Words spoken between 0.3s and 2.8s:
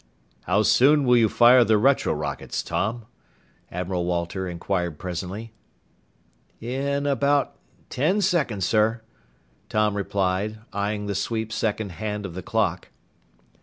"How soon will you fire the retro rockets,